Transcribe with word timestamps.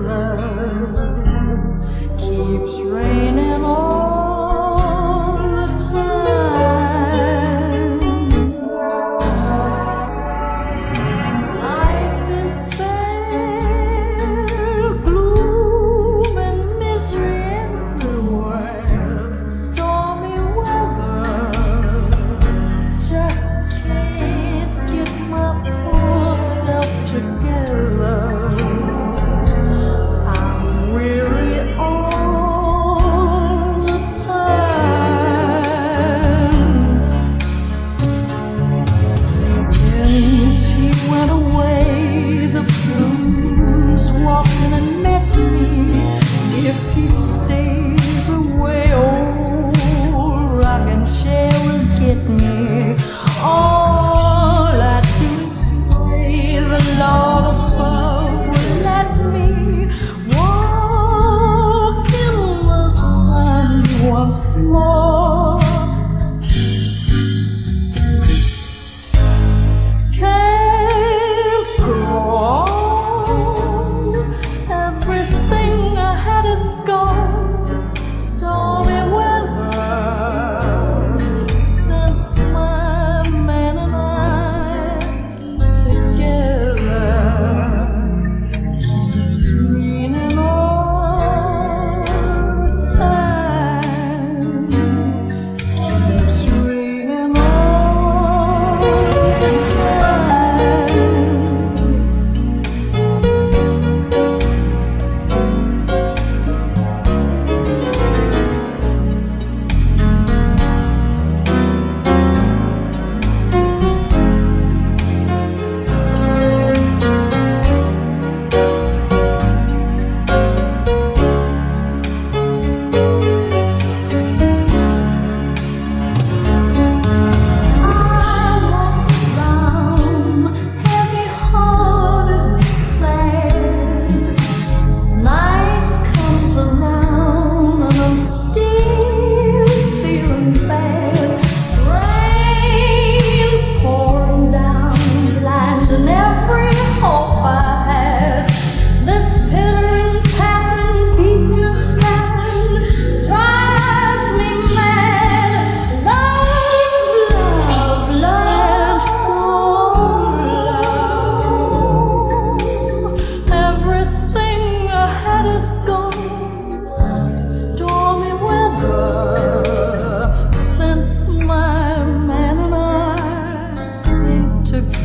love 0.00 0.40
keeps 2.18 2.80
raining. 2.80 3.07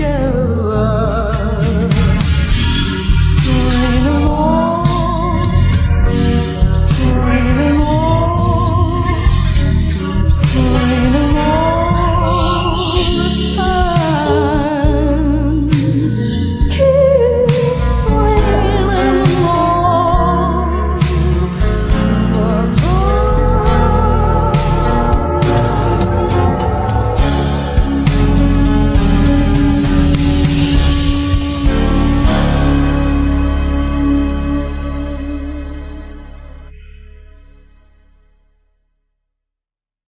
Since 0.00 0.39